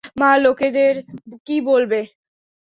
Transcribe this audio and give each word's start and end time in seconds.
মা 0.19 0.31
লোকেদের 0.37 0.93
কী 1.45 1.55
বলবে? 1.61 1.99